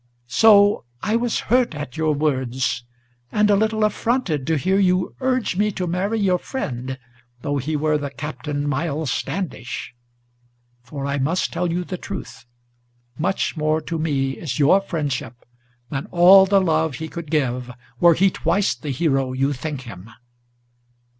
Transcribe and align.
So 0.25 0.83
I 1.03 1.15
was 1.15 1.41
hurt 1.41 1.75
at 1.75 1.95
your 1.95 2.15
words, 2.15 2.85
and 3.31 3.51
a 3.51 3.55
little 3.55 3.83
affronted 3.83 4.47
to 4.47 4.57
hear 4.57 4.79
you 4.79 5.15
Urge 5.19 5.57
me 5.57 5.69
to 5.73 5.85
marry 5.85 6.19
your 6.19 6.39
friend, 6.39 6.97
though 7.43 7.59
he 7.59 7.75
were 7.75 7.99
the 7.99 8.09
Captain 8.09 8.67
Miles 8.67 9.11
Standish. 9.11 9.93
For 10.81 11.05
I 11.05 11.19
must 11.19 11.53
tell 11.53 11.71
you 11.71 11.83
the 11.83 11.99
truth: 11.99 12.45
much 13.19 13.55
more 13.55 13.79
to 13.81 13.99
me 13.99 14.31
is 14.31 14.57
your 14.57 14.81
friendship 14.81 15.45
Than 15.91 16.07
all 16.07 16.47
the 16.47 16.59
love 16.61 16.95
he 16.95 17.07
could 17.07 17.29
give, 17.29 17.69
were 17.99 18.15
he 18.15 18.31
twice 18.31 18.73
the 18.73 18.89
hero 18.89 19.33
you 19.33 19.53
think 19.53 19.81
him." 19.81 20.09